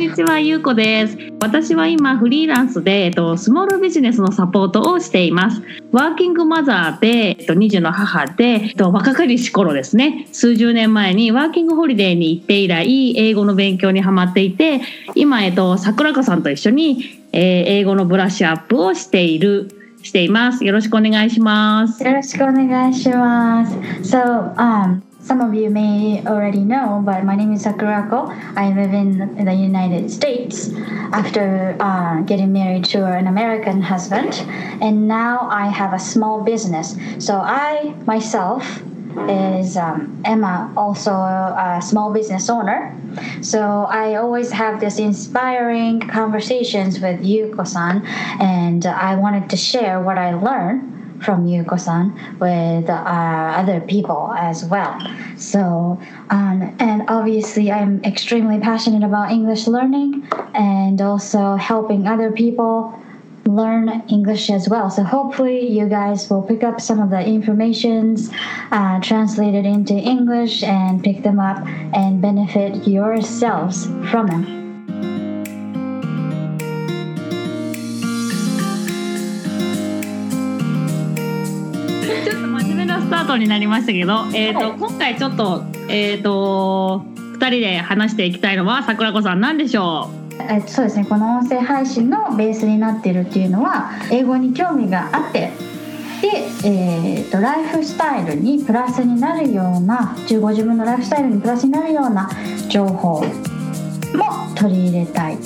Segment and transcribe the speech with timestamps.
[0.00, 1.18] にちは、ゆうこです。
[1.42, 5.60] 私は今フリーランスで、えっと、スモールビジネスのサポートをしています。
[5.92, 14.80] ワーキングマザーで、えっと、2児の母で、えっと、若かりし頃ですね、数十年前にワーキングホリデーに行って以来、英語の勉強にハマっていて、
[15.14, 19.68] 今、えっと、桜子さんと一緒に、えー英語のブラッシュアップをしている、
[20.02, 20.64] しています。
[20.64, 22.02] よろしくお願いします。
[22.02, 23.76] よろしくお願いします。
[24.02, 28.28] So, um, some of you may already know, but my name is Sakurako.
[28.56, 30.70] I live in the United States
[31.12, 34.34] after uh, getting married to an American husband,
[34.82, 36.96] and now I have a small business.
[37.18, 38.82] So I myself
[39.28, 42.96] is um, Emma, also a small business owner.
[43.42, 48.06] So I always have this inspiring conversations with Yuko-san,
[48.40, 54.64] and I wanted to share what I learned from Yuko-san with uh, other people as
[54.64, 54.98] well.
[55.36, 62.94] So, um, and obviously, I'm extremely passionate about English learning and also helping other people
[63.46, 64.90] learn English as well.
[64.90, 68.30] So hopefully, you guys will pick up some of the informations,
[68.70, 74.59] uh, translate it into English, and pick them up and benefit yourselves from them.
[83.30, 84.72] 目なスタートになりましたけど、えっ、と、はい。
[84.78, 90.10] 今回ちょっと、えっ、と、二人で話していきたいのは、桜子さん、なんでしょ
[90.48, 91.04] えっと、そうですね。
[91.04, 95.52] この音声配信のベースになっているっていうのは英語に興味があって
[96.22, 96.28] で、
[96.64, 102.30] えー、とライフスタイルにプラスになるようなご自分のライフスタイルにプラスになるような
[102.68, 103.24] 情報も
[104.56, 105.38] 取り入れたい。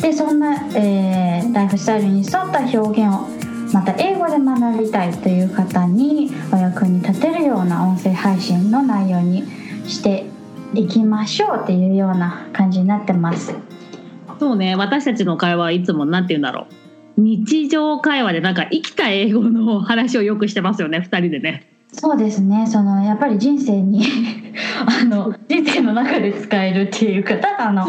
[0.00, 3.37] でそんな、えーライフスタイルに沿った表現を
[3.72, 9.44] また英語で学びたいという方にお役に立てるような音声配信の内容に
[9.86, 10.24] して
[10.74, 13.52] いきましょうっていうような感じになってます。
[13.52, 13.56] う。
[14.38, 16.66] そうね、私たちの会話はいつも、なんて言うんだろ
[17.16, 17.20] う。
[17.20, 21.68] 日常会話で、なんか生きた英語の話をよくしてますよね、二人でね。
[21.92, 24.04] そうですねそのやっぱり人生に
[24.86, 27.86] あの人生の中で使えるっていうかただあの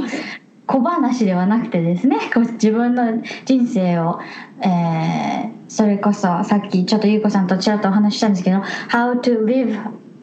[0.69, 2.17] 小話ではなくてですね
[2.53, 4.19] 自分の人生を、
[4.61, 8.57] えーそれこそさっきちょっとゆうこさんとちらっとお話ししたんですけど
[8.89, 9.79] 「How to live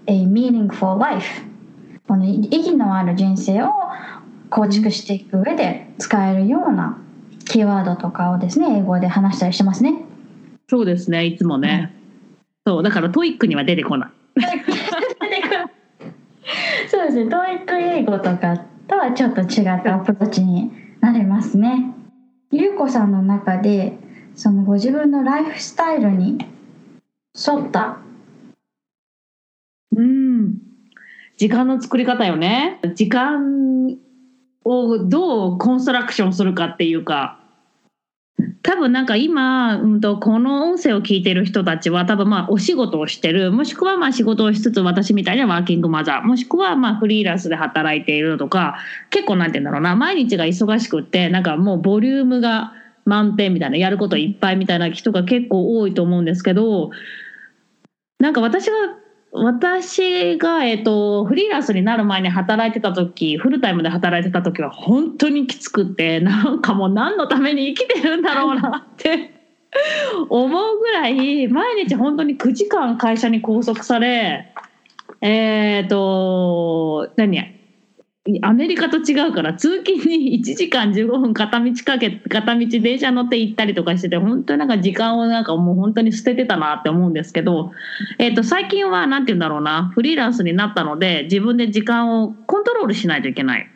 [0.09, 1.43] a meaningful life」
[2.09, 3.71] この意義のある人生を
[4.51, 6.99] 構築していく上で使えるような
[7.45, 9.95] キーワードとかをですね英語で話したりしてますね。
[10.69, 11.95] そうですね、いつもね。
[12.67, 14.11] そう、だから TOEICには出てこない。
[16.91, 20.71] そうですね、 TOEIC英語とかとはちょっと違ったアプローチに
[21.01, 21.93] なりますね。
[22.51, 23.99] ゆうこさんの中で、
[24.35, 26.39] そのご自分のライフスタイルに
[27.35, 27.99] 沿った、
[29.95, 30.59] うん。
[31.37, 32.81] 時間の作り方よね。
[32.95, 33.99] 時間
[34.65, 37.41] をどうコンストラクションするかっていうか、
[38.63, 48.77] 多分なんか今、うん、とこの音声を聞いてる人たちは多分まあお仕事をしてるもしくはまあ仕事をしつつ私みたいなワーキングマザーもしくはまあフリーランスで働いているとか
[49.11, 52.73] 結構なんて言うんだろうな毎日が忙しくってなんかもうボリュームが
[53.05, 56.91] 満点みたいなやることいっぱいみたいな人が結構多いと思うんですけど
[58.19, 58.73] なんか私が
[59.39, 69.33] 私が、えっとフリーランスになる前に働いてた時フルタイムで働いてた時は本当にきつくてなんかもう何のために生きてるんだろうなって
[70.31, 74.53] 思うぐらい毎日本当に9時間会社に拘束され
[75.21, 77.45] えっ、と何や
[78.43, 87.73] アメリカと違うから通勤に1時間15分片道かけ片道電車乗って行ったりとかしてて本当になんか時間をなんかもう本当に捨ててたなって思うんですけど、
[88.19, 93.71] えー、と最近は何て言うんだろうなフリーランスになったので自分で時間をコントロールしないといけない。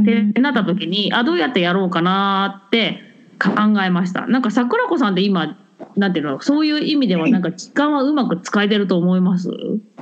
[0.00, 3.00] ってなった時にあどうやってやろうかなって
[3.38, 3.50] 考
[3.82, 4.26] えました。
[4.26, 5.58] なんか桜子さんって今
[5.96, 9.50] なんていうのそういう意味ではなんか時間はうまく使えてると思います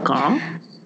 [0.04, 0.36] か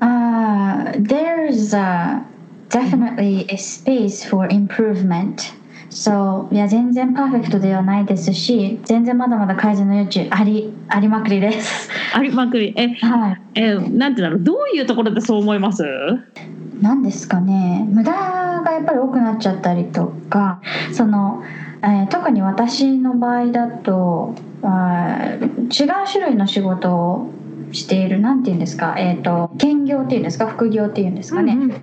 [0.00, 2.22] ？Uh, there's uh,
[2.70, 5.52] definitely a space for improvement.
[5.90, 11.88] So, いや全然パーフェクトではないですし全然まだまだ改善の余地ありありまくりです。
[12.12, 12.74] ありまくり。
[12.76, 13.40] えはい。
[13.54, 14.40] えなんていうんだろう。
[14.40, 15.84] どういうところでそう思います？
[16.80, 17.86] 何ですかね。
[17.88, 20.60] 無駄がやっぱり多くなっちゃったりとか
[20.92, 21.44] その、
[21.82, 27.30] えー特に私の場合だとあー違う種類の仕事を
[27.70, 30.48] しているなんて言うんですか、えー、と兼業っていうんですか？
[30.48, 31.82] 副業っていうんですかね、うんうん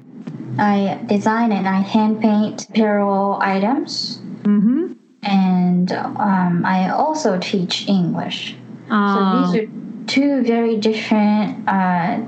[0.57, 4.19] I design and I hand paint apparel items.
[4.43, 4.93] Mm-hmm.
[5.23, 8.55] And um, I also teach English.
[8.89, 8.95] So
[9.35, 9.57] these ah.
[9.59, 12.21] are two very different uh,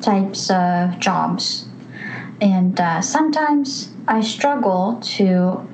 [0.00, 1.66] types of jobs.
[2.40, 5.68] And uh, sometimes I struggle to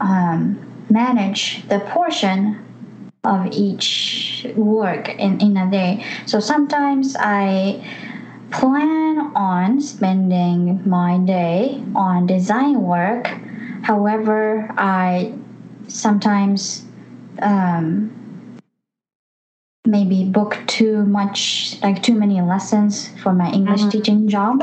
[0.00, 2.66] um, manage the portion
[3.24, 6.04] of each work in, in a day.
[6.26, 7.84] So sometimes I
[8.50, 13.28] plan on spending my day on design work.
[13.82, 15.34] However, I
[15.88, 16.84] sometimes
[17.42, 18.12] um,
[19.86, 23.90] maybe book too much, like too many lessons for my English Mhm.
[23.90, 24.62] teaching job.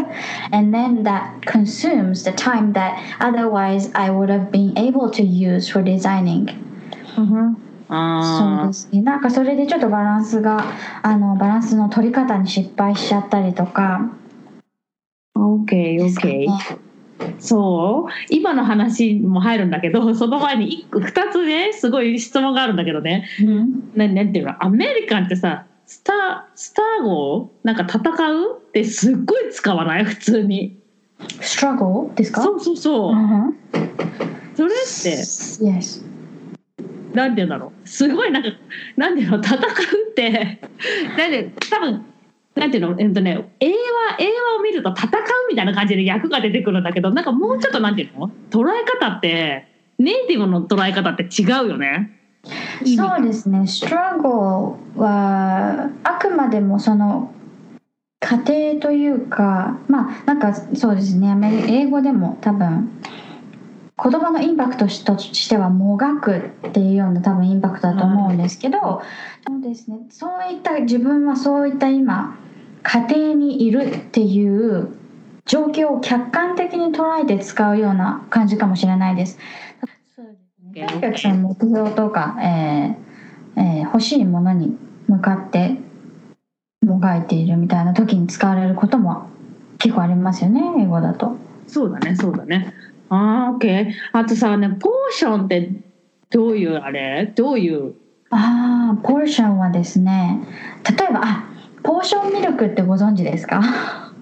[0.52, 5.68] And then that consumes the time that otherwise I would have been able to use
[5.68, 6.50] for designing.
[7.18, 9.02] うんそうあですね。
[9.02, 10.64] なんかそれでちょっとバランスが、
[11.04, 14.12] あの、バランスの取り方に失敗しちゃったりとか。
[15.36, 16.48] あ OK OK ね
[17.40, 18.12] そう。
[18.30, 23.28] 今の話も入るんだけどその前に1個2つねすごい質問があるんだけどね。
[23.42, 23.92] うん。
[23.96, 24.64] ななんていうの？
[24.64, 28.00] アメリカンってさスタースター号なんか戦
[28.32, 30.06] うってすっごい使わない？
[30.06, 30.78] 普通に。
[31.42, 32.42] struggle ですか？
[32.44, 33.58] そうそうそう、うん。
[34.56, 36.04] それって？Yes.
[37.18, 38.50] なんていうんだろうすごいなんか
[38.96, 39.40] なんていうの？
[39.40, 39.60] 戦う
[40.12, 40.60] って
[41.18, 42.06] なんで多分
[42.56, 42.96] なんていうの？
[43.00, 45.12] えっとね映画映画を見ると戦う
[45.50, 48.30] みたいな感じで役が出てくるんだけどなんかもうちょっとなんていうの？
[48.52, 49.68] 捉え方って
[49.98, 52.14] ネイティブの捉え方って違うよね。
[52.86, 53.62] そうですね。
[53.62, 57.34] struggle はあくまでもその
[58.20, 61.32] 過程というか、まあなんかそうですね。
[61.32, 62.90] アメリ英語でも多分
[64.02, 69.02] 言葉のインパクトとしてはもがくっていうような多分インパクトだと思うんですけど、
[69.48, 69.98] そうですね。
[70.10, 72.38] そういった自分はそういった今
[72.84, 74.96] 家庭にいるっていう
[75.46, 79.40] 状況を客観的に捉えて使うような感じかもしれないです。
[80.16, 80.88] そうですね。
[80.88, 84.78] とにかくその目標とか、えーえー欲しいものに
[85.08, 85.78] 向かって
[86.82, 89.30] もがいているみたいな時に使われることも
[89.80, 91.36] 結構ありますよね英語だと。
[91.68, 92.74] そうだねそうだね。
[93.10, 93.92] ああ OK。
[94.14, 95.72] あとさねポーションって
[96.30, 97.32] どういうあれ？
[97.36, 97.94] どういう？
[98.30, 100.40] ああポーションはですね
[100.98, 101.44] 例えばあ
[101.84, 103.62] ポーションミルクってご存知ですか？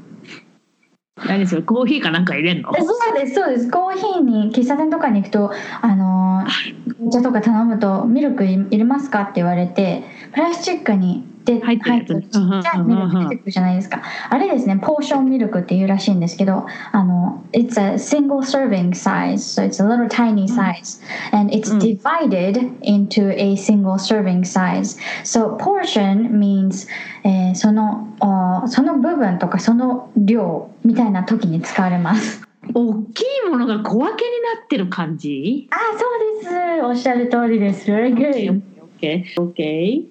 [1.28, 1.62] 何それ？
[1.64, 2.72] コーヒーかなんか入れんの？
[2.76, 3.72] そうですそうです。
[3.72, 5.52] コーヒーに喫茶店とかに行くと
[5.82, 10.04] あのーお茶とか頼むと「ミルクい入れますか?」って言われて
[10.34, 14.02] プラスチックにで入ってるちっちゃいミルク出てくるじゃないですか。
[14.30, 21.02] あれですねポーションミルクっていうらしいんですけどあの It's a single serving size so it's a little tiny size
[21.32, 21.80] and it's うん。
[21.80, 25.00] divided into a single serving size.
[25.24, 26.88] So portion means、
[27.24, 32.42] えーそのあーその部分とかその量みたいな時に使われます。
[32.74, 35.70] 大きいものが小分けになってる感じ？
[35.72, 36.06] あそ
[36.42, 36.84] うです。
[36.84, 37.92] おっしゃる通りです。
[37.92, 38.62] Very good
[39.00, 40.06] OK OK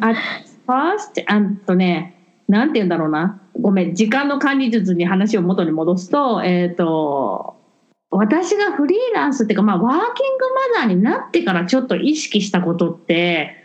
[0.00, 0.14] あ
[0.68, 7.56] first あとねなんて言うんだろうなごめん時間の管理術に話を元に戻すとえっ、と
[8.10, 13.56] 私がフリーランスっていうか、まあ、ワーキングマザーになってからちょっと意識したことって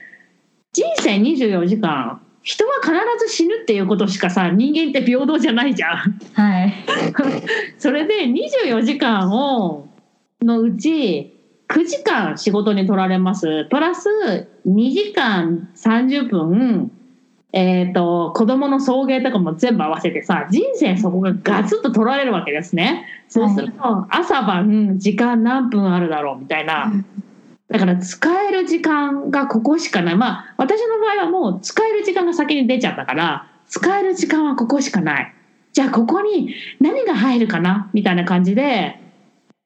[0.74, 2.92] 人生24時間人は必
[3.26, 6.20] ず死ぬっていうことしかさ人間って平等じゃないじゃん。
[6.34, 6.74] はい
[7.80, 9.88] それで24時間を
[10.42, 11.33] のうち
[11.74, 13.66] 9時間仕事に取られます。
[13.66, 14.08] プラス
[14.68, 16.92] 2時間30分
[17.56, 23.06] えー、と子供の送迎とかも全部合わせてさ人生そこがガツッと取られるわけですね。
[23.30, 26.92] そうすると朝晩時間何分あるだろうみたいな。
[27.70, 30.16] だから使える時間がここしかない。
[30.16, 35.34] まあ私の場合はもう使える時間が先に出ちゃったから使える時間はここしかない。
[35.74, 37.92] じゃあここに何が入るかな？
[37.94, 39.00] みたいな感じで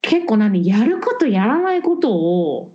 [0.07, 2.71] 結構何やることやらないことを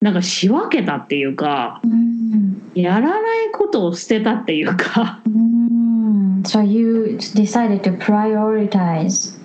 [0.00, 9.38] なんか仕分けたっていうかうんやらないことを捨てたっていうかうん So you decided to prioritize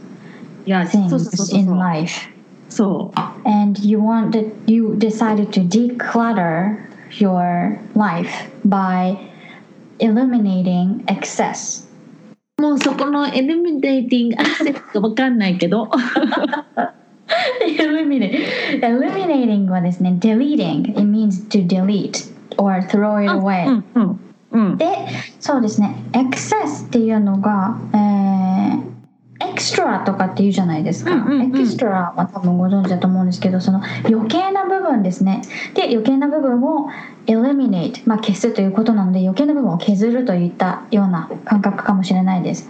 [0.65, 2.29] いやそうそうそう things in life
[2.69, 6.77] そう and you wanted you decided to declutter
[7.11, 9.15] your life by
[9.99, 11.87] eliminating excess
[12.59, 15.91] もうそこのエリミネーティングアクセスが分かんないけど
[17.79, 20.91] eliminate eliminating はですね deleting.
[20.91, 24.19] It means to delete or throw it う away んうん
[24.51, 24.77] うん。
[24.77, 24.85] で
[25.39, 25.95] そうですね。
[26.11, 28.93] Excess っていうのが、えー
[29.39, 31.41] エクストラとかって言うじゃないですか、うんうんうん。
[31.49, 35.41] エクストラは多分ご存知だと思うんですけどその余計な部分ですね。
[35.73, 36.89] で余計な部分を
[37.25, 42.69] eliminate、まあ、消すということなので余計な部分を削るといったような感覚かもしれないです。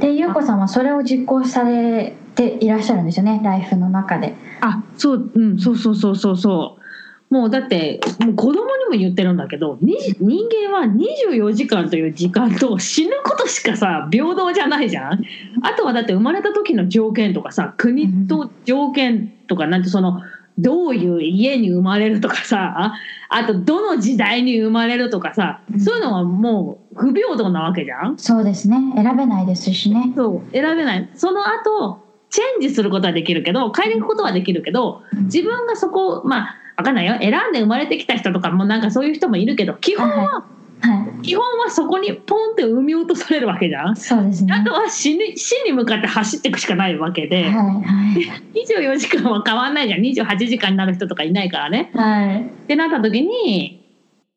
[0.00, 4.34] でゆうこさんはそれを実行されていらっしゃるんですよねライフの中で。
[4.60, 7.34] あそううんそうそうそうそうそう。
[7.34, 15.22] もうだってもう子供にも言ってるんだけどに人間は24時間という時間と死ぬことしかさ平等じゃないじゃん。
[15.62, 20.22] あとはだって生まれた時の条件とかさ国と条件とかなんてその
[20.56, 22.94] どういう家に生まれるとかさ
[23.28, 28.16] あとどの時代に生まれるとかさそういうのはもう不平等なわけじゃん。
[28.16, 28.78] そうですね。
[28.96, 30.12] 選べないですしね。
[30.16, 31.10] そう選べない。
[31.14, 37.16] その後チェンジすることはできるけど変えていくことはできるけど自分がそこまあ分かんないよ。
[37.20, 40.44] 選んで生まれてきた人とかもなんかそういう人もいるけど基本は、
[40.80, 41.22] はい。
[41.22, 43.96] 基本はそこにポンって産み落とされるわけじゃん。
[43.96, 44.54] そうですね。
[44.54, 47.82] あとは死に死に向かって走っていくしかないわけで、はいは
[48.16, 48.28] い
[48.64, 50.00] 24時間は変わんないじゃん。
[50.00, 51.90] 28時間になる人とかいないからね。
[51.94, 52.42] はい。
[52.42, 53.84] ってなった時に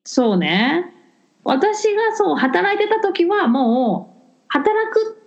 [0.04, 0.92] そうね。
[1.44, 5.21] 私がそう働いてた時はもう働く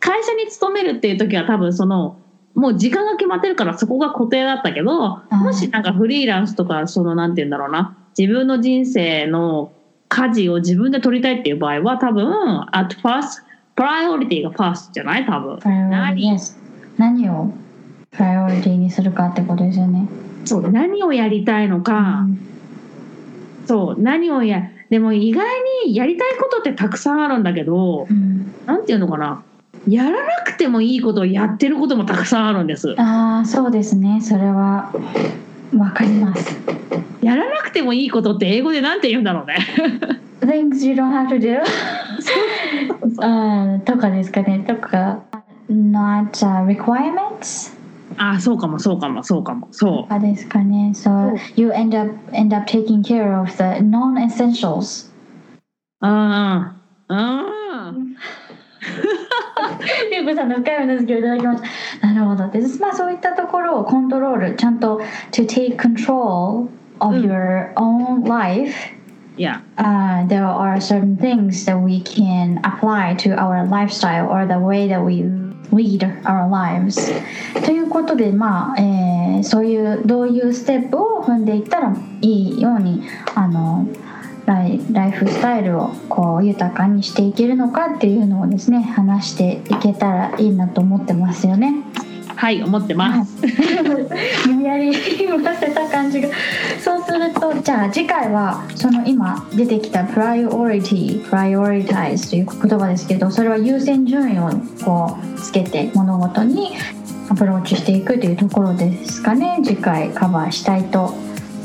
[0.00, 2.16] 会社に勤めるっていう時は多分その
[2.54, 7.96] もう時間が決まってるからそこが固定だったけどいもしなんかフリーランスとかそのなんて言うんだろうな。
[8.18, 9.72] 自分の人生の
[10.08, 13.42] 舵を自分で取りたいっていう場合は多分 at first
[13.76, 15.24] プライオリティがファーストじゃない？
[15.24, 15.58] 多分。
[15.90, 16.36] 何？
[16.98, 17.52] 何を
[18.10, 20.08] プライオリティにするかってことですよね。
[20.44, 20.70] そう。
[20.70, 22.26] 何をやりたいのか、
[23.66, 24.02] そう。
[24.02, 25.46] 何をやでも意外
[25.86, 28.52] にやりたいことってたくさんあるんだけどうん。
[28.66, 29.44] なんていうのかな
[29.88, 32.94] やらなくてもいいことをやってることもたくさんあるんです。
[32.98, 34.20] ああそうですね。
[34.20, 34.92] それは
[35.76, 36.58] わかります。
[37.22, 39.56] やらなくてもいいことって英語でなんて言うんだろうね。
[40.40, 41.60] things you don't have to do
[43.22, 44.64] あーとかですかね。
[44.66, 45.22] とか
[45.68, 47.76] not、uh, requirements
[48.16, 49.68] あそうかもそうかもそうかも。
[49.70, 50.92] そとかですかね。
[50.94, 55.10] So you end up end up taking care of the non-essentials
[56.02, 56.72] ううん
[57.08, 58.16] うん
[60.11, 61.63] ゆうこさんの深い話をいただきまし
[62.01, 64.99] たなるほどで、まあ、そういったところをコントロールちゃんと
[65.31, 66.67] to take control
[66.99, 68.73] of うん your own life
[69.37, 74.53] いや uh, there are certain things that we can apply to our lifestyle or the
[74.53, 75.23] way that we
[75.73, 77.11] lead our lives
[77.65, 83.03] ということでまあ、えーそういうどういうステップを踏んでいったらいいように
[83.35, 83.87] あの
[84.46, 91.74] ライライフスタイルをこう豊かにしていけるのかっていうのをですね話していけたらいいなと思ってますよね。
[92.40, 93.36] はい思ってます、
[94.48, 96.28] 無理やり言わせた感じが。
[96.82, 104.50] そうするとじゃあ次回はその今出てきたプライオリティプライオリタイズという言葉ですけどそれは優先順位を
[104.82, 106.70] こうつけて物事に
[107.28, 109.60] アプローチしていくというところですかね。
[109.62, 111.14] 次回カバーしたいと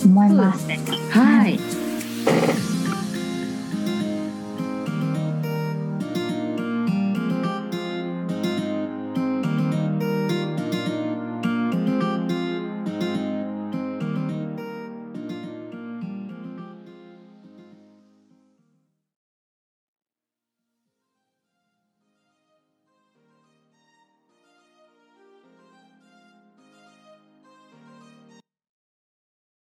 [0.04, 0.52] 思いま。
[0.52, 0.80] ですすね
[1.12, 1.58] はい